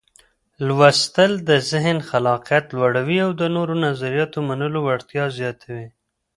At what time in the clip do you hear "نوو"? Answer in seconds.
3.55-3.73